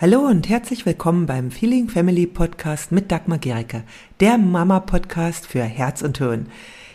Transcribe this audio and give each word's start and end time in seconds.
Hallo 0.00 0.20
und 0.20 0.48
herzlich 0.48 0.86
willkommen 0.86 1.26
beim 1.26 1.50
Feeling 1.50 1.90
Family 1.90 2.26
Podcast 2.26 2.90
mit 2.90 3.12
Dagmar 3.12 3.36
Gericke, 3.36 3.82
der 4.20 4.38
Mama-Podcast 4.38 5.46
für 5.46 5.62
Herz 5.62 6.00
und 6.00 6.16
Hirn. 6.16 6.46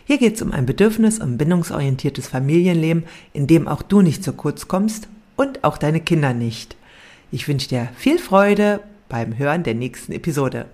Hier 0.06 0.18
geht 0.18 0.34
es 0.34 0.42
um 0.42 0.50
ein 0.50 0.66
bedürfnis- 0.66 1.20
und 1.20 1.38
bindungsorientiertes 1.38 2.26
Familienleben, 2.26 3.04
in 3.32 3.46
dem 3.46 3.68
auch 3.68 3.82
du 3.82 4.02
nicht 4.02 4.24
zu 4.24 4.32
kurz 4.32 4.66
kommst 4.66 5.06
und 5.36 5.62
auch 5.62 5.78
deine 5.78 6.00
Kinder 6.00 6.34
nicht. 6.34 6.76
Ich 7.30 7.46
wünsche 7.46 7.68
dir 7.68 7.90
viel 7.96 8.18
Freude 8.18 8.80
beim 9.08 9.38
Hören 9.38 9.62
der 9.62 9.74
nächsten 9.74 10.10
Episode. 10.10 10.66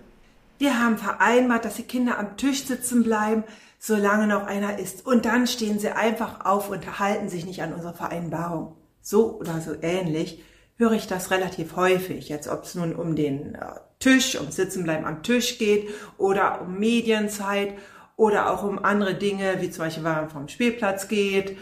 Wir 0.56 0.80
haben 0.80 0.96
vereinbart, 0.96 1.66
dass 1.66 1.74
die 1.74 1.82
Kinder 1.82 2.18
am 2.18 2.38
Tisch 2.38 2.64
sitzen 2.64 3.02
bleiben, 3.02 3.44
solange 3.78 4.26
noch 4.26 4.46
einer 4.46 4.78
ist. 4.78 5.04
Und 5.04 5.26
dann 5.26 5.46
stehen 5.46 5.78
sie 5.78 5.90
einfach 5.90 6.46
auf 6.46 6.70
und 6.70 6.98
halten 6.98 7.28
sich 7.28 7.44
nicht 7.44 7.62
an 7.62 7.74
unsere 7.74 7.92
Vereinbarung. 7.92 8.72
So 9.02 9.38
oder 9.38 9.60
so 9.60 9.74
ähnlich 9.82 10.42
höre 10.82 10.92
ich 10.92 11.06
das 11.06 11.30
relativ 11.30 11.76
häufig. 11.76 12.28
Jetzt 12.28 12.48
ob 12.48 12.64
es 12.64 12.74
nun 12.74 12.96
um 12.96 13.14
den 13.14 13.54
äh, 13.54 13.60
Tisch, 14.00 14.36
um 14.38 14.50
Sitzenbleiben 14.50 15.04
am 15.04 15.22
Tisch 15.22 15.58
geht 15.58 15.88
oder 16.18 16.60
um 16.60 16.78
Medienzeit 16.78 17.74
oder 18.16 18.50
auch 18.50 18.64
um 18.64 18.84
andere 18.84 19.14
Dinge, 19.14 19.60
wie 19.60 19.70
zum 19.70 19.84
Beispiel, 19.84 20.02
wenn 20.02 20.12
man 20.12 20.30
vom 20.30 20.48
Spielplatz 20.48 21.06
geht. 21.06 21.56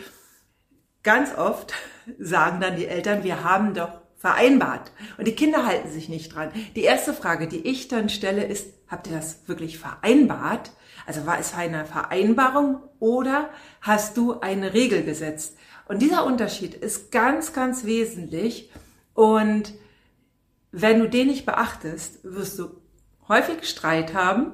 Ganz 1.02 1.36
oft 1.36 1.74
sagen 2.18 2.62
dann 2.62 2.76
die 2.76 2.86
Eltern, 2.86 3.22
wir 3.22 3.44
haben 3.44 3.74
doch 3.74 4.00
vereinbart. 4.16 4.90
Und 5.18 5.28
die 5.28 5.34
Kinder 5.34 5.66
halten 5.66 5.90
sich 5.90 6.08
nicht 6.08 6.34
dran. 6.34 6.50
Die 6.74 6.82
erste 6.84 7.12
Frage, 7.12 7.46
die 7.46 7.68
ich 7.68 7.88
dann 7.88 8.08
stelle, 8.08 8.44
ist, 8.44 8.72
habt 8.88 9.06
ihr 9.06 9.12
das 9.14 9.46
wirklich 9.48 9.78
vereinbart? 9.78 10.72
Also 11.06 11.26
war 11.26 11.38
es 11.38 11.52
eine 11.52 11.84
Vereinbarung 11.84 12.80
oder 13.00 13.50
hast 13.82 14.16
du 14.16 14.40
eine 14.40 14.72
Regel 14.72 15.02
gesetzt? 15.02 15.58
Und 15.88 16.00
dieser 16.00 16.24
Unterschied 16.24 16.74
ist 16.74 17.12
ganz, 17.12 17.52
ganz 17.52 17.84
wesentlich. 17.84 18.70
Und 19.14 19.74
wenn 20.72 21.00
du 21.00 21.08
den 21.08 21.28
nicht 21.28 21.46
beachtest, 21.46 22.20
wirst 22.22 22.58
du 22.58 22.80
häufig 23.28 23.68
Streit 23.68 24.14
haben, 24.14 24.52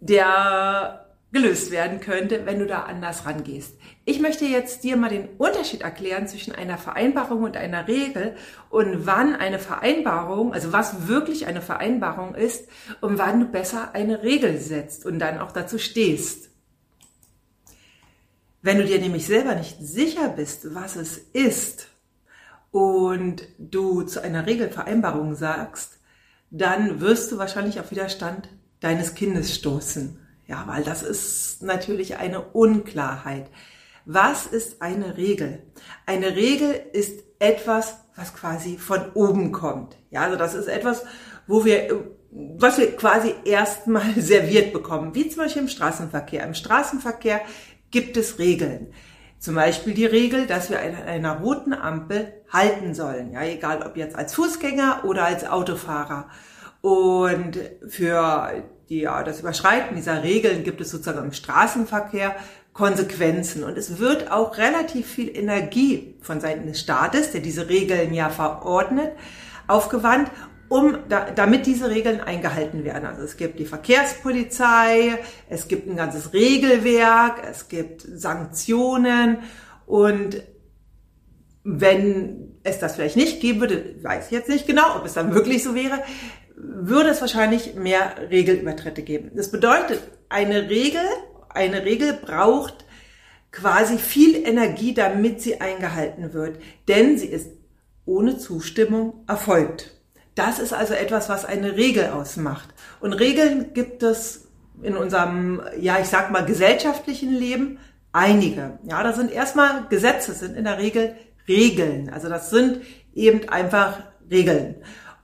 der 0.00 1.02
gelöst 1.32 1.70
werden 1.70 2.00
könnte, 2.00 2.44
wenn 2.44 2.58
du 2.58 2.66
da 2.66 2.82
anders 2.82 3.24
rangehst. 3.24 3.78
Ich 4.04 4.20
möchte 4.20 4.44
jetzt 4.44 4.84
dir 4.84 4.98
mal 4.98 5.08
den 5.08 5.28
Unterschied 5.38 5.80
erklären 5.80 6.28
zwischen 6.28 6.54
einer 6.54 6.76
Vereinbarung 6.76 7.42
und 7.42 7.56
einer 7.56 7.88
Regel 7.88 8.36
und 8.68 9.06
wann 9.06 9.34
eine 9.34 9.58
Vereinbarung, 9.58 10.52
also 10.52 10.72
was 10.72 11.08
wirklich 11.08 11.46
eine 11.46 11.62
Vereinbarung 11.62 12.34
ist 12.34 12.68
und 13.00 13.16
wann 13.16 13.40
du 13.40 13.46
besser 13.46 13.94
eine 13.94 14.22
Regel 14.22 14.58
setzt 14.58 15.06
und 15.06 15.18
dann 15.18 15.38
auch 15.38 15.52
dazu 15.52 15.78
stehst. 15.78 16.50
Wenn 18.60 18.76
du 18.76 18.84
dir 18.84 19.00
nämlich 19.00 19.26
selber 19.26 19.54
nicht 19.54 19.78
sicher 19.80 20.28
bist, 20.28 20.74
was 20.74 20.96
es 20.96 21.16
ist, 21.16 21.88
und 22.72 23.46
du 23.58 24.02
zu 24.02 24.22
einer 24.22 24.46
Regelvereinbarung 24.46 25.36
sagst, 25.36 26.00
dann 26.50 27.00
wirst 27.00 27.30
du 27.30 27.38
wahrscheinlich 27.38 27.78
auf 27.78 27.90
Widerstand 27.92 28.48
deines 28.80 29.14
Kindes 29.14 29.54
stoßen. 29.54 30.18
Ja, 30.46 30.64
weil 30.66 30.82
das 30.82 31.02
ist 31.02 31.62
natürlich 31.62 32.16
eine 32.16 32.40
Unklarheit. 32.40 33.46
Was 34.04 34.46
ist 34.46 34.82
eine 34.82 35.16
Regel? 35.16 35.62
Eine 36.06 36.34
Regel 36.34 36.74
ist 36.92 37.22
etwas, 37.38 37.98
was 38.16 38.34
quasi 38.34 38.76
von 38.76 39.12
oben 39.12 39.52
kommt. 39.52 39.96
Ja, 40.10 40.22
also 40.22 40.36
das 40.36 40.54
ist 40.54 40.66
etwas, 40.66 41.04
wo 41.46 41.64
wir, 41.64 42.04
was 42.30 42.78
wir 42.78 42.96
quasi 42.96 43.34
erstmal 43.44 44.14
serviert 44.16 44.72
bekommen, 44.72 45.14
wie 45.14 45.28
zum 45.28 45.44
Beispiel 45.44 45.62
im 45.62 45.68
Straßenverkehr. 45.68 46.44
Im 46.44 46.54
Straßenverkehr 46.54 47.42
gibt 47.90 48.16
es 48.16 48.38
Regeln. 48.38 48.92
Zum 49.42 49.56
Beispiel 49.56 49.92
die 49.92 50.06
Regel, 50.06 50.46
dass 50.46 50.70
wir 50.70 50.80
an 50.80 50.94
einer 50.94 51.40
roten 51.40 51.72
Ampel 51.72 52.32
halten 52.52 52.94
sollen. 52.94 53.32
Ja, 53.32 53.42
egal 53.42 53.82
ob 53.82 53.96
jetzt 53.96 54.14
als 54.14 54.34
Fußgänger 54.34 55.00
oder 55.02 55.24
als 55.24 55.44
Autofahrer. 55.44 56.28
Und 56.80 57.58
für 57.88 58.52
die, 58.88 59.00
ja, 59.00 59.24
das 59.24 59.40
Überschreiten 59.40 59.96
dieser 59.96 60.22
Regeln 60.22 60.62
gibt 60.62 60.80
es 60.80 60.92
sozusagen 60.92 61.24
im 61.24 61.32
Straßenverkehr 61.32 62.36
Konsequenzen. 62.72 63.64
Und 63.64 63.76
es 63.76 63.98
wird 63.98 64.30
auch 64.30 64.58
relativ 64.58 65.08
viel 65.08 65.36
Energie 65.36 66.14
von 66.20 66.40
Seiten 66.40 66.68
des 66.68 66.78
Staates, 66.78 67.32
der 67.32 67.40
diese 67.40 67.68
Regeln 67.68 68.14
ja 68.14 68.30
verordnet, 68.30 69.10
aufgewandt, 69.66 70.30
um, 70.72 70.96
da, 71.10 71.30
damit 71.30 71.66
diese 71.66 71.90
Regeln 71.90 72.22
eingehalten 72.22 72.82
werden. 72.82 73.04
Also 73.04 73.20
es 73.20 73.36
gibt 73.36 73.58
die 73.58 73.66
Verkehrspolizei, 73.66 75.18
es 75.50 75.68
gibt 75.68 75.86
ein 75.86 75.96
ganzes 75.96 76.32
Regelwerk, 76.32 77.42
es 77.48 77.68
gibt 77.68 78.00
Sanktionen 78.00 79.40
und 79.84 80.42
wenn 81.62 82.54
es 82.62 82.78
das 82.78 82.94
vielleicht 82.94 83.16
nicht 83.16 83.40
geben 83.40 83.60
würde, 83.60 83.96
weiß 84.02 84.26
ich 84.26 84.30
jetzt 84.32 84.48
nicht 84.48 84.66
genau, 84.66 84.96
ob 84.96 85.04
es 85.04 85.12
dann 85.12 85.34
wirklich 85.34 85.62
so 85.62 85.74
wäre, 85.74 86.02
würde 86.56 87.10
es 87.10 87.20
wahrscheinlich 87.20 87.74
mehr 87.74 88.14
Regelübertritte 88.30 89.02
geben. 89.02 89.30
Das 89.34 89.50
bedeutet, 89.50 90.00
eine 90.30 90.70
Regel, 90.70 91.04
eine 91.50 91.84
Regel 91.84 92.14
braucht 92.14 92.86
quasi 93.50 93.98
viel 93.98 94.36
Energie, 94.36 94.94
damit 94.94 95.42
sie 95.42 95.60
eingehalten 95.60 96.32
wird, 96.32 96.56
denn 96.88 97.18
sie 97.18 97.26
ist 97.26 97.50
ohne 98.06 98.38
Zustimmung 98.38 99.24
erfolgt. 99.28 100.01
Das 100.34 100.58
ist 100.58 100.72
also 100.72 100.94
etwas, 100.94 101.28
was 101.28 101.44
eine 101.44 101.76
Regel 101.76 102.06
ausmacht. 102.06 102.68
Und 103.00 103.12
Regeln 103.12 103.74
gibt 103.74 104.02
es 104.02 104.48
in 104.82 104.96
unserem, 104.96 105.60
ja, 105.78 105.98
ich 106.00 106.08
sag 106.08 106.30
mal, 106.30 106.44
gesellschaftlichen 106.44 107.32
Leben 107.32 107.78
einige. 108.12 108.78
Ja, 108.84 109.02
da 109.02 109.12
sind 109.12 109.30
erstmal 109.30 109.86
Gesetze, 109.88 110.32
sind 110.32 110.56
in 110.56 110.64
der 110.64 110.78
Regel 110.78 111.14
Regeln. 111.48 112.10
Also 112.10 112.28
das 112.28 112.50
sind 112.50 112.80
eben 113.14 113.48
einfach 113.48 114.00
Regeln. 114.30 114.76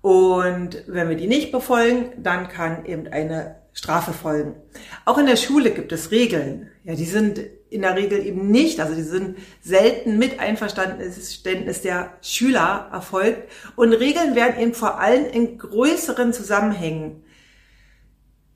Und 0.02 0.84
wenn 0.86 1.08
wir 1.08 1.16
die 1.16 1.26
nicht 1.26 1.52
befolgen, 1.52 2.12
dann 2.22 2.48
kann 2.48 2.84
eben 2.84 3.08
eine 3.08 3.56
Strafe 3.78 4.12
folgen. 4.12 4.56
Auch 5.04 5.18
in 5.18 5.26
der 5.26 5.36
Schule 5.36 5.70
gibt 5.70 5.92
es 5.92 6.10
Regeln. 6.10 6.68
Ja, 6.82 6.96
die 6.96 7.04
sind 7.04 7.38
in 7.70 7.82
der 7.82 7.94
Regel 7.94 8.26
eben 8.26 8.50
nicht, 8.50 8.80
also 8.80 8.92
die 8.92 9.02
sind 9.02 9.38
selten 9.62 10.18
mit 10.18 10.40
Einverständnis 10.40 11.82
der 11.82 12.12
Schüler 12.20 12.88
erfolgt. 12.92 13.48
Und 13.76 13.92
Regeln 13.92 14.34
werden 14.34 14.60
eben 14.60 14.74
vor 14.74 14.98
allem 14.98 15.26
in 15.26 15.58
größeren 15.58 16.32
Zusammenhängen 16.32 17.22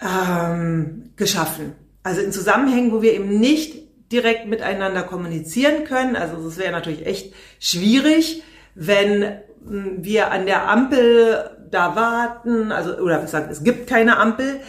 ähm, 0.01 1.13
geschaffen. 1.15 1.75
Also 2.03 2.21
in 2.21 2.33
Zusammenhängen, 2.33 2.91
wo 2.91 3.01
wir 3.01 3.15
eben 3.15 3.39
nicht 3.39 4.11
direkt 4.11 4.49
miteinander 4.49 5.05
kommunizieren 5.05 5.85
können. 5.85 6.17
Also 6.17 6.45
es 6.49 6.59
wäre 6.59 6.73
natürlich 6.73 7.07
echt 7.07 7.33
schwierig, 7.61 8.43
wenn 8.75 9.23
hm, 9.65 9.99
wir 10.05 10.33
an 10.33 10.47
der 10.47 10.69
Ampel 10.69 11.49
da 11.71 11.97
warten, 11.97 12.71
also 12.71 12.97
oder 12.99 13.21
gesagt, 13.21 13.51
es 13.51 13.65
gibt 13.65 13.89
keine 13.89 14.19
Ampel, 14.19 14.61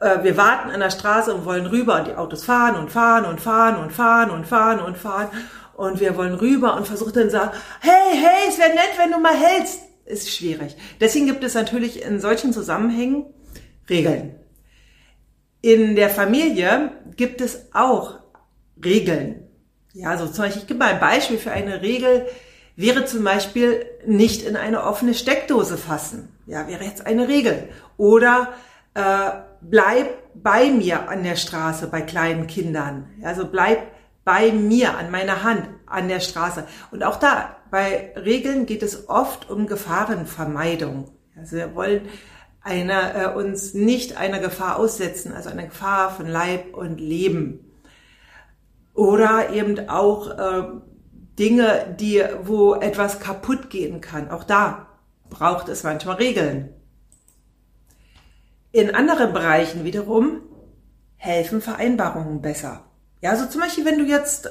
äh, 0.00 0.22
wir 0.22 0.36
warten 0.36 0.70
an 0.70 0.80
der 0.80 0.90
Straße 0.90 1.32
und 1.32 1.44
wollen 1.44 1.66
rüber 1.66 1.98
und 1.98 2.08
die 2.08 2.16
Autos 2.16 2.44
fahren 2.44 2.76
und 2.76 2.90
fahren 2.90 3.24
und 3.26 3.40
fahren 3.40 3.76
und 3.76 3.92
fahren 3.92 4.30
und 4.30 4.46
fahren 4.46 4.80
und 4.80 4.96
fahren 4.96 5.28
und 5.74 6.00
wir 6.00 6.16
wollen 6.16 6.34
rüber 6.34 6.76
und 6.76 6.86
versucht 6.86 7.16
dann 7.16 7.30
sagen, 7.30 7.52
hey, 7.80 8.12
hey, 8.12 8.48
es 8.48 8.58
wäre 8.58 8.70
nett, 8.70 8.98
wenn 8.98 9.12
du 9.12 9.18
mal 9.18 9.36
hältst. 9.36 9.80
Ist 10.04 10.30
schwierig. 10.30 10.76
Deswegen 11.00 11.26
gibt 11.26 11.44
es 11.44 11.54
natürlich 11.54 12.02
in 12.02 12.18
solchen 12.18 12.52
Zusammenhängen 12.52 13.26
Regeln. 13.88 14.34
In 15.62 15.94
der 15.94 16.10
Familie 16.10 16.92
gibt 17.16 17.40
es 17.40 17.66
auch 17.72 18.18
Regeln. 18.82 19.46
Ja, 19.92 20.16
so 20.16 20.26
zum 20.26 20.44
Beispiel, 20.44 20.62
ich 20.62 20.68
gebe 20.68 20.78
mal 20.78 20.94
ein 20.94 21.00
Beispiel 21.00 21.38
für 21.38 21.52
eine 21.52 21.82
Regel, 21.82 22.26
wäre 22.76 23.04
zum 23.04 23.22
Beispiel 23.24 23.84
nicht 24.06 24.42
in 24.42 24.56
eine 24.56 24.84
offene 24.84 25.14
Steckdose 25.14 25.76
fassen. 25.76 26.28
Ja, 26.46 26.66
wäre 26.66 26.84
jetzt 26.84 27.06
eine 27.06 27.28
Regel. 27.28 27.68
Oder 27.96 28.54
äh, 28.94 29.30
bleib 29.60 30.08
bei 30.34 30.70
mir 30.70 31.08
an 31.08 31.22
der 31.22 31.36
Straße 31.36 31.88
bei 31.88 32.02
kleinen 32.02 32.46
Kindern. 32.46 33.08
Also 33.22 33.46
bleib 33.46 33.82
bei 34.24 34.52
mir 34.52 34.96
an 34.96 35.10
meiner 35.10 35.42
Hand 35.42 35.68
an 35.86 36.08
der 36.08 36.20
Straße. 36.20 36.64
Und 36.90 37.02
auch 37.02 37.16
da, 37.16 37.56
bei 37.70 38.12
Regeln 38.16 38.66
geht 38.66 38.82
es 38.82 39.08
oft 39.08 39.50
um 39.50 39.66
Gefahrenvermeidung. 39.66 41.10
Also 41.36 41.56
wir 41.56 41.74
wollen 41.74 42.08
einer, 42.62 43.14
äh, 43.14 43.34
uns 43.34 43.74
nicht 43.74 44.16
einer 44.16 44.38
Gefahr 44.38 44.76
aussetzen, 44.76 45.32
also 45.32 45.50
einer 45.50 45.66
Gefahr 45.66 46.10
von 46.10 46.26
Leib 46.26 46.74
und 46.74 47.00
Leben. 47.00 47.60
Oder 48.94 49.50
eben 49.50 49.88
auch 49.88 50.30
äh, 50.30 50.64
Dinge, 51.38 51.96
die, 51.98 52.22
wo 52.42 52.74
etwas 52.74 53.20
kaputt 53.20 53.70
gehen 53.70 54.00
kann. 54.00 54.30
Auch 54.30 54.44
da 54.44 54.88
braucht 55.30 55.68
es 55.68 55.84
manchmal 55.84 56.16
Regeln. 56.16 56.74
In 58.72 58.94
anderen 58.94 59.32
Bereichen 59.32 59.84
wiederum 59.84 60.42
helfen 61.16 61.60
Vereinbarungen 61.60 62.40
besser. 62.40 62.84
Ja, 63.20 63.36
so 63.36 63.46
zum 63.46 63.60
Beispiel, 63.60 63.84
wenn 63.84 63.98
du 63.98 64.04
jetzt 64.04 64.50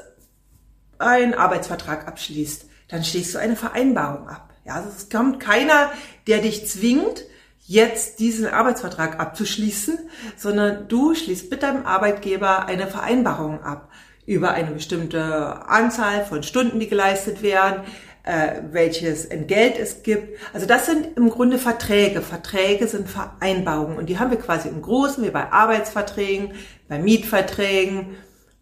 einen 0.98 1.34
Arbeitsvertrag 1.34 2.08
abschließt, 2.08 2.66
dann 2.90 3.04
schließt 3.04 3.36
du 3.36 3.40
eine 3.40 3.56
Vereinbarung 3.56 4.28
ab. 4.28 4.54
Ja, 4.66 4.76
also 4.76 4.90
es 4.90 5.10
kommt 5.10 5.40
keiner, 5.40 5.92
der 6.28 6.40
dich 6.40 6.68
zwingt, 6.68 7.24
jetzt 7.66 8.20
diesen 8.20 8.48
Arbeitsvertrag 8.48 9.20
abzuschließen, 9.20 9.98
sondern 10.36 10.88
du 10.88 11.16
schließt 11.16 11.50
mit 11.50 11.64
deinem 11.64 11.86
Arbeitgeber 11.86 12.66
eine 12.66 12.88
Vereinbarung 12.88 13.64
ab 13.64 13.90
über 14.26 14.52
eine 14.52 14.72
bestimmte 14.72 15.68
Anzahl 15.68 16.26
von 16.26 16.44
Stunden, 16.44 16.80
die 16.80 16.88
geleistet 16.88 17.42
werden, 17.42 17.84
äh, 18.24 18.62
welches 18.72 19.26
Entgelt 19.26 19.78
es 19.78 20.04
gibt. 20.04 20.38
Also 20.54 20.66
das 20.66 20.86
sind 20.86 21.18
im 21.18 21.30
Grunde 21.30 21.58
Verträge. 21.58 22.22
Verträge 22.22 22.88
sind 22.88 23.10
Vereinbarungen 23.10 23.98
und 23.98 24.08
die 24.08 24.20
haben 24.20 24.32
wir 24.32 24.40
quasi 24.40 24.70
im 24.70 24.82
Großen, 24.82 25.24
wie 25.24 25.30
bei 25.30 25.52
Arbeitsverträgen, 25.52 26.54
bei 26.88 27.00
Mietverträgen 27.00 28.18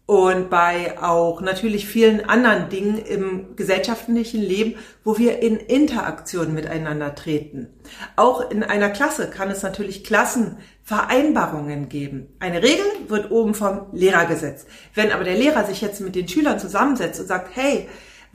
und 0.08 0.48
bei 0.48 0.98
auch 1.02 1.42
natürlich 1.42 1.86
vielen 1.86 2.26
anderen 2.26 2.70
Dingen 2.70 2.96
im 2.96 3.56
gesellschaftlichen 3.56 4.40
Leben, 4.40 4.76
wo 5.04 5.18
wir 5.18 5.42
in 5.42 5.58
Interaktion 5.58 6.54
miteinander 6.54 7.14
treten. 7.14 7.68
Auch 8.16 8.50
in 8.50 8.62
einer 8.62 8.88
Klasse 8.88 9.28
kann 9.28 9.50
es 9.50 9.62
natürlich 9.62 10.04
Klassenvereinbarungen 10.04 11.90
geben. 11.90 12.28
Eine 12.40 12.62
Regel 12.62 12.86
wird 13.08 13.30
oben 13.30 13.52
vom 13.52 13.82
Lehrer 13.92 14.24
gesetzt. 14.24 14.66
Wenn 14.94 15.12
aber 15.12 15.24
der 15.24 15.36
Lehrer 15.36 15.66
sich 15.66 15.82
jetzt 15.82 16.00
mit 16.00 16.14
den 16.14 16.26
Schülern 16.26 16.58
zusammensetzt 16.58 17.20
und 17.20 17.26
sagt, 17.26 17.54
hey, 17.54 17.86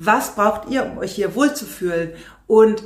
was 0.06 0.36
braucht 0.36 0.70
ihr, 0.70 0.86
um 0.86 0.98
euch 0.98 1.14
hier 1.14 1.36
wohlzufühlen? 1.36 2.14
Und 2.48 2.84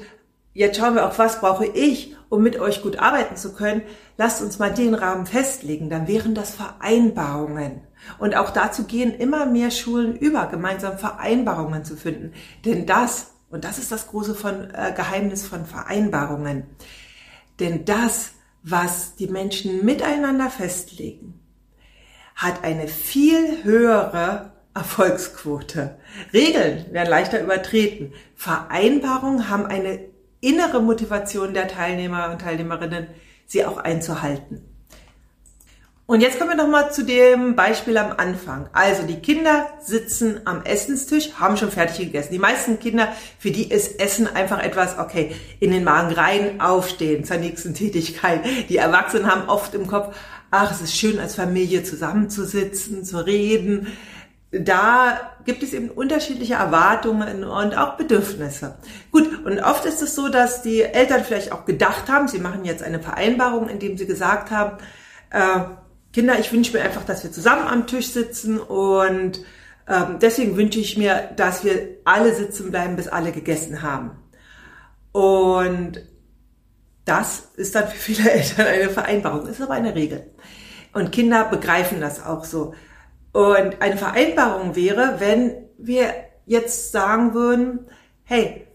jetzt 0.53 0.77
schauen 0.77 0.95
wir 0.95 1.07
auch, 1.07 1.17
was 1.17 1.39
brauche 1.39 1.65
ich, 1.65 2.15
um 2.29 2.43
mit 2.43 2.59
euch 2.59 2.81
gut 2.81 2.99
arbeiten 2.99 3.35
zu 3.35 3.53
können? 3.53 3.81
Lasst 4.17 4.41
uns 4.41 4.59
mal 4.59 4.73
den 4.73 4.93
Rahmen 4.93 5.25
festlegen. 5.25 5.89
Dann 5.89 6.07
wären 6.07 6.35
das 6.35 6.55
Vereinbarungen. 6.55 7.81
Und 8.19 8.35
auch 8.35 8.49
dazu 8.49 8.85
gehen 8.85 9.13
immer 9.13 9.45
mehr 9.45 9.71
Schulen 9.71 10.15
über, 10.15 10.47
gemeinsam 10.47 10.97
Vereinbarungen 10.97 11.83
zu 11.83 11.95
finden. 11.95 12.33
Denn 12.65 12.85
das, 12.85 13.31
und 13.49 13.63
das 13.63 13.77
ist 13.77 13.91
das 13.91 14.07
große 14.07 14.35
von, 14.35 14.69
äh, 14.71 14.93
Geheimnis 14.95 15.47
von 15.47 15.65
Vereinbarungen, 15.65 16.65
denn 17.59 17.85
das, 17.85 18.33
was 18.63 19.15
die 19.15 19.27
Menschen 19.27 19.83
miteinander 19.83 20.49
festlegen, 20.49 21.39
hat 22.35 22.63
eine 22.63 22.87
viel 22.87 23.63
höhere 23.63 24.53
Erfolgsquote. 24.77 25.97
Regeln 26.33 26.85
werden 26.91 27.09
leichter 27.09 27.41
übertreten. 27.41 28.13
Vereinbarungen 28.35 29.49
haben 29.49 29.65
eine 29.65 29.99
innere 30.39 30.81
Motivation 30.81 31.53
der 31.53 31.67
Teilnehmer 31.67 32.29
und 32.31 32.41
Teilnehmerinnen, 32.41 33.07
sie 33.47 33.65
auch 33.65 33.77
einzuhalten. 33.77 34.63
Und 36.05 36.21
jetzt 36.21 36.39
kommen 36.39 36.51
wir 36.51 36.55
nochmal 36.55 36.93
zu 36.93 37.03
dem 37.03 37.57
Beispiel 37.57 37.97
am 37.97 38.13
Anfang. 38.15 38.69
Also 38.71 39.03
die 39.03 39.19
Kinder 39.19 39.67
sitzen 39.81 40.39
am 40.45 40.63
Essenstisch, 40.63 41.33
haben 41.33 41.57
schon 41.57 41.69
fertig 41.69 41.97
gegessen. 41.97 42.31
Die 42.31 42.39
meisten 42.39 42.79
Kinder, 42.79 43.09
für 43.39 43.51
die 43.51 43.69
ist 43.69 43.99
Essen 43.99 44.25
einfach 44.25 44.59
etwas, 44.59 44.97
okay, 44.99 45.35
in 45.59 45.71
den 45.71 45.83
Magen 45.83 46.13
rein, 46.13 46.61
aufstehen 46.61 47.25
zur 47.25 47.37
nächsten 47.37 47.73
Tätigkeit. 47.73 48.41
Die 48.69 48.77
Erwachsenen 48.77 49.29
haben 49.29 49.49
oft 49.49 49.73
im 49.73 49.87
Kopf, 49.87 50.15
ach, 50.49 50.71
es 50.71 50.79
ist 50.79 50.97
schön 50.97 51.19
als 51.19 51.35
Familie 51.35 51.83
zusammenzusitzen, 51.83 53.03
zu 53.03 53.25
reden. 53.25 53.87
Da 54.51 55.33
gibt 55.45 55.61
es 55.61 55.73
eben 55.73 55.89
unterschiedliche 55.89 56.53
Erwartungen 56.53 57.43
und 57.43 57.77
auch 57.77 57.97
Bedürfnisse. 57.97 58.75
Gut, 59.11 59.45
und 59.45 59.59
oft 59.59 59.85
ist 59.85 60.01
es 60.01 60.15
so, 60.15 60.29
dass 60.29 60.61
die 60.61 60.81
Eltern 60.81 61.25
vielleicht 61.25 61.51
auch 61.51 61.65
gedacht 61.65 62.07
haben, 62.07 62.27
sie 62.29 62.39
machen 62.39 62.63
jetzt 62.63 62.81
eine 62.81 63.01
Vereinbarung, 63.01 63.67
indem 63.67 63.97
sie 63.97 64.05
gesagt 64.05 64.51
haben, 64.51 64.77
äh, 65.31 65.59
Kinder, 66.13 66.39
ich 66.39 66.51
wünsche 66.53 66.75
mir 66.75 66.83
einfach, 66.83 67.03
dass 67.03 67.23
wir 67.23 67.31
zusammen 67.31 67.67
am 67.67 67.87
Tisch 67.87 68.07
sitzen 68.07 68.59
und 68.59 69.39
ähm, 69.87 70.17
deswegen 70.21 70.57
wünsche 70.57 70.79
ich 70.79 70.97
mir, 70.97 71.29
dass 71.35 71.63
wir 71.63 71.97
alle 72.05 72.33
sitzen 72.33 72.71
bleiben, 72.71 72.95
bis 72.95 73.07
alle 73.07 73.31
gegessen 73.31 73.81
haben. 73.81 74.11
Und 75.11 76.01
das 77.05 77.49
ist 77.55 77.75
dann 77.75 77.87
für 77.87 77.97
viele 77.97 78.31
Eltern 78.31 78.65
eine 78.65 78.89
Vereinbarung, 78.89 79.47
ist 79.47 79.61
aber 79.61 79.73
eine 79.73 79.95
Regel. 79.95 80.29
Und 80.93 81.11
Kinder 81.11 81.45
begreifen 81.45 82.01
das 82.01 82.23
auch 82.23 82.43
so. 82.43 82.73
Und 83.37 83.83
eine 83.83 83.97
Vereinbarung 83.97 84.75
wäre, 84.75 85.17
wenn 85.19 85.53
wir 85.77 86.11
jetzt 86.47 86.91
sagen 86.91 87.35
würden, 87.35 87.85
hey, 88.23 88.65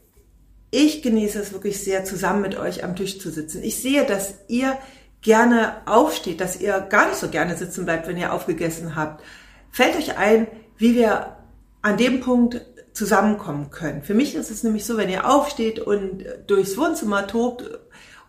ich 0.70 1.02
genieße 1.02 1.40
es 1.40 1.52
wirklich 1.52 1.82
sehr, 1.82 2.04
zusammen 2.04 2.42
mit 2.42 2.56
euch 2.56 2.84
am 2.84 2.94
Tisch 2.94 3.18
zu 3.18 3.30
sitzen. 3.30 3.60
Ich 3.64 3.82
sehe, 3.82 4.04
dass 4.04 4.36
ihr 4.46 4.78
gerne 5.20 5.82
aufsteht, 5.86 6.40
dass 6.40 6.60
ihr 6.60 6.78
gar 6.78 7.08
nicht 7.08 7.18
so 7.18 7.26
gerne 7.26 7.56
sitzen 7.56 7.86
bleibt, 7.86 8.06
wenn 8.06 8.16
ihr 8.16 8.32
aufgegessen 8.32 8.94
habt. 8.94 9.24
Fällt 9.72 9.96
euch 9.96 10.16
ein, 10.16 10.46
wie 10.76 10.94
wir 10.94 11.38
an 11.82 11.96
dem 11.96 12.20
Punkt 12.20 12.64
zusammenkommen 12.92 13.70
können. 13.70 14.04
Für 14.04 14.14
mich 14.14 14.36
ist 14.36 14.52
es 14.52 14.62
nämlich 14.62 14.84
so, 14.84 14.96
wenn 14.96 15.10
ihr 15.10 15.28
aufsteht 15.28 15.80
und 15.80 16.24
durchs 16.46 16.78
Wohnzimmer 16.78 17.26
tobt, 17.26 17.68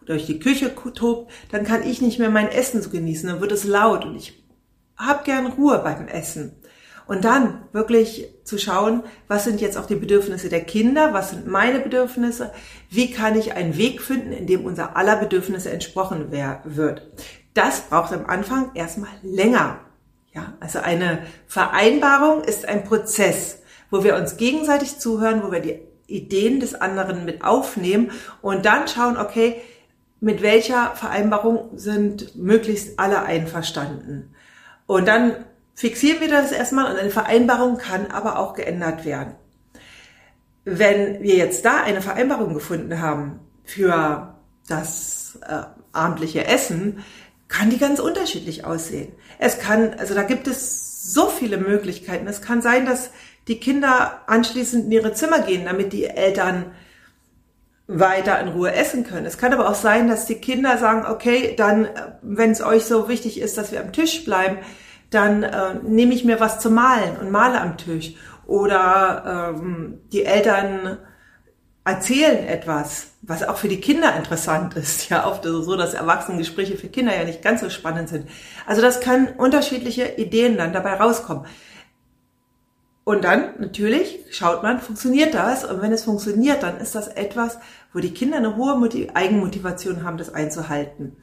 durch 0.08 0.26
die 0.26 0.40
Küche 0.40 0.74
tobt, 0.74 1.32
dann 1.52 1.64
kann 1.64 1.84
ich 1.84 2.02
nicht 2.02 2.18
mehr 2.18 2.32
mein 2.32 2.50
Essen 2.50 2.82
so 2.82 2.90
genießen, 2.90 3.30
dann 3.30 3.40
wird 3.40 3.52
es 3.52 3.66
laut 3.66 4.04
und 4.04 4.16
ich 4.16 4.43
habe 5.06 5.24
gern 5.24 5.48
Ruhe 5.48 5.80
beim 5.80 6.08
Essen. 6.08 6.56
Und 7.06 7.26
dann 7.26 7.66
wirklich 7.74 8.30
zu 8.46 8.58
schauen, 8.58 9.04
was 9.28 9.44
sind 9.44 9.60
jetzt 9.60 9.78
auch 9.78 9.86
die 9.86 9.96
Bedürfnisse 9.96 10.48
der 10.50 10.64
Kinder, 10.64 11.14
was 11.14 11.32
sind 11.32 11.48
meine 11.48 11.80
Bedürfnisse, 11.80 12.52
wie 12.90 13.12
kann 13.12 13.38
ich 13.38 13.54
einen 13.54 13.78
Weg 13.78 14.02
finden, 14.02 14.32
in 14.32 14.48
dem 14.48 14.66
unser 14.66 14.96
aller 14.96 15.18
Bedürfnisse 15.18 15.70
entsprochen 15.70 16.32
wird. 16.32 17.12
Das 17.54 17.82
braucht 17.82 18.14
am 18.14 18.26
Anfang 18.26 18.72
erstmal 18.74 19.12
länger. 19.22 19.80
Ja, 20.34 20.54
also 20.60 20.80
eine 20.80 21.20
Vereinbarung 21.46 22.44
ist 22.44 22.68
ein 22.68 22.86
Prozess, 22.86 23.60
wo 23.92 24.04
wir 24.04 24.16
uns 24.16 24.38
gegenseitig 24.38 24.98
zuhören, 24.98 25.44
wo 25.44 25.52
wir 25.52 25.60
die 25.60 25.80
Ideen 26.08 26.60
des 26.60 26.74
anderen 26.74 27.26
mit 27.26 27.44
aufnehmen 27.44 28.12
und 28.42 28.66
dann 28.66 28.88
schauen, 28.88 29.18
okay, 29.18 29.62
mit 30.20 30.42
welcher 30.42 30.96
Vereinbarung 30.96 31.78
sind 31.78 32.36
möglichst 32.36 32.98
alle 32.98 33.24
einverstanden. 33.24 34.34
Und 34.94 35.08
dann 35.08 35.34
fixieren 35.74 36.22
wir 36.22 36.30
das 36.30 36.52
erstmal 36.52 36.92
und 36.92 37.00
eine 37.00 37.10
Vereinbarung 37.10 37.80
kann 37.80 38.12
aber 38.12 38.38
auch 38.38 38.54
geändert 38.54 39.06
werden. 39.06 39.34
Wenn 40.66 41.24
wir 41.24 41.36
jetzt 41.36 41.66
da 41.66 41.82
eine 41.82 42.00
Vereinbarung 42.00 42.54
gefunden 42.54 43.02
haben 43.02 43.40
für 43.64 44.36
das 44.68 45.40
äh, 45.50 45.64
abendliche 45.94 46.46
Essen, 46.46 47.04
kann 47.48 47.72
die 47.72 47.80
ganz 47.80 48.00
unterschiedlich 48.00 48.66
aussehen. 48.66 49.12
Es 49.40 49.58
kann, 49.58 49.96
also 49.96 50.14
da 50.14 50.22
gibt 50.22 50.46
es 50.48 51.12
so 51.12 51.26
viele 51.26 51.58
Möglichkeiten. 51.58 52.28
Es 52.28 52.44
kann 52.44 52.62
sein, 52.62 52.86
dass 52.86 53.10
die 53.48 53.60
Kinder 53.60 54.22
anschließend 54.28 54.86
in 54.86 54.92
ihre 54.92 55.14
Zimmer 55.14 55.40
gehen, 55.40 55.66
damit 55.66 55.92
die 55.92 56.06
Eltern 56.06 56.66
weiter 57.88 58.40
in 58.40 58.50
Ruhe 58.50 58.74
essen 58.74 59.04
können. 59.04 59.26
Es 59.26 59.38
kann 59.38 59.54
aber 59.54 59.70
auch 59.70 59.76
sein, 59.76 60.08
dass 60.08 60.26
die 60.26 60.36
Kinder 60.36 60.78
sagen, 60.78 61.06
okay, 61.06 61.54
dann, 61.58 61.86
äh, 61.86 61.90
wenn 62.22 62.52
es 62.52 62.62
euch 62.62 62.86
so 62.86 63.10
wichtig 63.10 63.40
ist, 63.40 63.58
dass 63.58 63.72
wir 63.72 63.82
am 63.82 63.92
Tisch 63.92 64.24
bleiben, 64.24 64.58
dann 65.10 65.44
äh, 65.44 65.76
nehme 65.84 66.14
ich 66.14 66.24
mir 66.24 66.40
was 66.40 66.60
zu 66.60 66.72
malen 66.72 67.18
und 67.18 67.32
male 67.32 67.60
am 67.62 67.78
Tisch. 67.78 68.16
Oder 68.46 69.54
ähm, 69.56 70.00
die 70.12 70.26
Eltern 70.26 70.98
erzählen 71.86 72.48
etwas, 72.48 73.08
was 73.22 73.44
auch 73.44 73.58
für 73.58 73.68
die 73.68 73.82
Kinder 73.82 74.16
interessant 74.16 74.76
ist. 74.76 75.10
Ja, 75.10 75.28
oft 75.28 75.46
ist 75.46 75.52
es 75.52 75.66
so, 75.66 75.76
dass 75.76 75.94
Erwachsenengespräche 75.94 76.78
für 76.78 76.88
Kinder 76.88 77.16
ja 77.16 77.26
nicht 77.26 77.42
ganz 77.42 77.62
so 77.62 77.70
spannend 77.70 78.10
sind. 78.10 78.30
Also 78.66 78.82
das 78.82 79.02
kann 79.02 79.28
unterschiedliche 79.38 80.16
Ideen 80.16 80.58
dann 80.58 80.74
dabei 80.74 80.94
rauskommen. 80.94 81.46
Und 83.04 83.24
dann 83.26 83.60
natürlich 83.60 84.20
schaut 84.32 84.64
man, 84.64 84.80
funktioniert 84.80 85.34
das? 85.34 85.66
Und 85.66 85.82
wenn 85.82 85.92
es 85.92 86.06
funktioniert, 86.06 86.64
dann 86.64 86.78
ist 86.78 86.96
das 86.96 87.10
etwas, 87.10 87.60
wo 87.92 88.00
die 88.00 88.14
Kinder 88.14 88.38
eine 88.38 88.56
hohe 88.56 88.78
Motiv 88.78 89.10
Eigenmotivation 89.14 90.04
haben, 90.04 90.18
das 90.18 90.34
einzuhalten. 90.34 91.16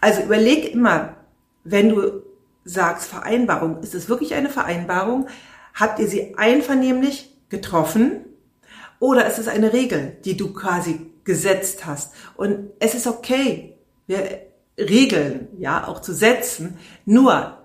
Also 0.00 0.22
überleg 0.22 0.72
immer, 0.72 1.16
wenn 1.64 1.88
du 1.88 2.22
sagst 2.64 3.08
Vereinbarung, 3.08 3.80
ist 3.80 3.94
es 3.94 4.08
wirklich 4.08 4.34
eine 4.34 4.50
Vereinbarung? 4.50 5.28
Habt 5.74 5.98
ihr 5.98 6.06
sie 6.06 6.36
einvernehmlich 6.36 7.34
getroffen? 7.48 8.26
Oder 8.98 9.26
ist 9.26 9.38
es 9.38 9.48
eine 9.48 9.72
Regel, 9.72 10.18
die 10.24 10.36
du 10.36 10.52
quasi 10.52 11.10
gesetzt 11.24 11.86
hast? 11.86 12.12
Und 12.36 12.70
es 12.78 12.94
ist 12.94 13.06
okay, 13.06 13.78
wir 14.06 14.52
Regeln, 14.78 15.48
ja, 15.58 15.86
auch 15.86 16.00
zu 16.00 16.12
setzen. 16.12 16.78
Nur 17.04 17.61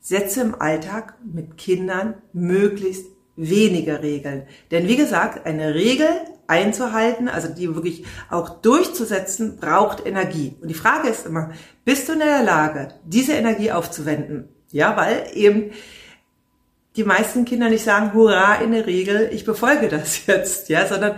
setze 0.00 0.40
im 0.40 0.60
Alltag 0.60 1.14
mit 1.24 1.58
Kindern 1.58 2.14
möglichst 2.32 3.06
wenige 3.36 4.02
Regeln. 4.02 4.46
Denn 4.70 4.88
wie 4.88 4.96
gesagt, 4.96 5.46
eine 5.46 5.74
Regel 5.74 6.08
einzuhalten, 6.48 7.28
also 7.28 7.48
die 7.48 7.74
wirklich 7.74 8.04
auch 8.30 8.48
durchzusetzen, 8.60 9.58
braucht 9.58 10.04
Energie. 10.06 10.56
Und 10.60 10.68
die 10.68 10.74
Frage 10.74 11.08
ist 11.08 11.26
immer, 11.26 11.50
bist 11.84 12.08
du 12.08 12.14
in 12.14 12.20
der 12.20 12.42
Lage, 12.42 12.88
diese 13.04 13.34
Energie 13.34 13.70
aufzuwenden? 13.70 14.48
Ja, 14.70 14.96
weil 14.96 15.26
eben 15.34 15.70
die 16.96 17.04
meisten 17.04 17.44
Kinder 17.44 17.68
nicht 17.70 17.84
sagen, 17.84 18.12
hurra, 18.12 18.56
in 18.56 18.72
der 18.72 18.86
Regel, 18.86 19.30
ich 19.32 19.44
befolge 19.44 19.88
das 19.88 20.26
jetzt, 20.26 20.68
ja, 20.68 20.86
sondern 20.86 21.16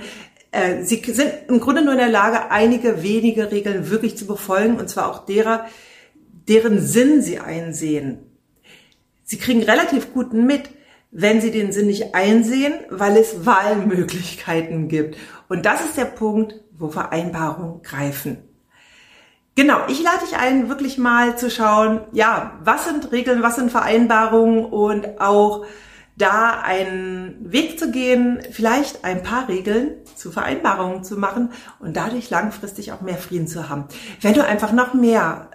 äh, 0.52 0.82
sie 0.82 1.02
sind 1.06 1.32
im 1.48 1.60
Grunde 1.60 1.82
nur 1.82 1.92
in 1.92 1.98
der 1.98 2.08
Lage, 2.08 2.50
einige 2.50 3.02
wenige 3.02 3.50
Regeln 3.50 3.88
wirklich 3.88 4.16
zu 4.16 4.26
befolgen, 4.26 4.78
und 4.78 4.90
zwar 4.90 5.10
auch 5.10 5.24
derer, 5.24 5.66
deren 6.48 6.80
Sinn 6.80 7.22
sie 7.22 7.38
einsehen. 7.38 8.18
Sie 9.30 9.38
kriegen 9.38 9.62
relativ 9.62 10.12
guten 10.12 10.44
mit, 10.44 10.70
wenn 11.12 11.40
sie 11.40 11.52
den 11.52 11.70
Sinn 11.70 11.86
nicht 11.86 12.16
einsehen, 12.16 12.74
weil 12.90 13.16
es 13.16 13.46
Wahlmöglichkeiten 13.46 14.88
gibt. 14.88 15.16
Und 15.48 15.66
das 15.66 15.84
ist 15.84 15.96
der 15.96 16.06
Punkt, 16.06 16.56
wo 16.76 16.88
Vereinbarungen 16.88 17.80
greifen. 17.82 18.38
Genau, 19.54 19.86
ich 19.86 20.02
lade 20.02 20.24
dich 20.28 20.36
ein, 20.36 20.68
wirklich 20.68 20.98
mal 20.98 21.38
zu 21.38 21.48
schauen, 21.48 22.00
ja, 22.10 22.58
was 22.64 22.86
sind 22.86 23.12
Regeln, 23.12 23.40
was 23.40 23.54
sind 23.54 23.70
Vereinbarungen 23.70 24.64
und 24.64 25.20
auch 25.20 25.64
da 26.16 26.60
einen 26.62 27.52
Weg 27.52 27.78
zu 27.78 27.92
gehen, 27.92 28.40
vielleicht 28.50 29.04
ein 29.04 29.22
paar 29.22 29.48
Regeln 29.48 29.92
zu 30.16 30.32
Vereinbarungen 30.32 31.04
zu 31.04 31.16
machen 31.16 31.52
und 31.78 31.96
dadurch 31.96 32.30
langfristig 32.30 32.90
auch 32.90 33.00
mehr 33.00 33.16
Frieden 33.16 33.46
zu 33.46 33.68
haben. 33.68 33.84
Wenn 34.22 34.34
du 34.34 34.44
einfach 34.44 34.72
noch 34.72 34.92
mehr 34.92 35.50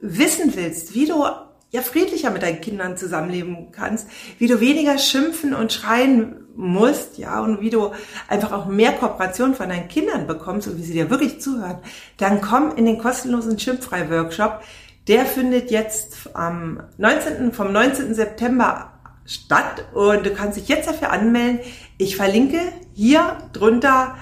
wissen 0.00 0.56
willst, 0.56 0.94
wie 0.94 1.04
du 1.04 1.26
ja 1.70 1.82
friedlicher 1.82 2.30
mit 2.30 2.42
deinen 2.42 2.60
Kindern 2.60 2.96
zusammenleben 2.96 3.72
kannst, 3.72 4.08
wie 4.38 4.46
du 4.46 4.60
weniger 4.60 4.98
schimpfen 4.98 5.54
und 5.54 5.72
schreien 5.72 6.36
musst, 6.56 7.18
ja, 7.18 7.40
und 7.40 7.60
wie 7.60 7.70
du 7.70 7.92
einfach 8.26 8.52
auch 8.52 8.66
mehr 8.66 8.92
Kooperation 8.92 9.54
von 9.54 9.68
deinen 9.68 9.88
Kindern 9.88 10.26
bekommst 10.26 10.66
und 10.66 10.78
wie 10.78 10.82
sie 10.82 10.94
dir 10.94 11.10
wirklich 11.10 11.40
zuhören, 11.40 11.78
dann 12.16 12.40
komm 12.40 12.74
in 12.74 12.84
den 12.84 12.98
kostenlosen 12.98 13.58
Schimpfrei-Workshop. 13.58 14.62
Der 15.06 15.24
findet 15.24 15.70
jetzt 15.70 16.30
am 16.34 16.82
19., 16.96 17.52
vom 17.52 17.72
19. 17.72 18.14
September 18.14 18.92
statt 19.24 19.84
und 19.94 20.26
du 20.26 20.30
kannst 20.30 20.58
dich 20.58 20.68
jetzt 20.68 20.88
dafür 20.88 21.12
anmelden. 21.12 21.60
Ich 21.96 22.16
verlinke 22.16 22.60
hier 22.94 23.36
drunter 23.52 24.16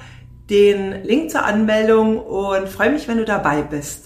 den 0.50 1.04
Link 1.04 1.30
zur 1.30 1.44
Anmeldung 1.44 2.18
und 2.18 2.68
freue 2.68 2.90
mich, 2.90 3.08
wenn 3.08 3.18
du 3.18 3.24
dabei 3.24 3.62
bist. 3.62 4.05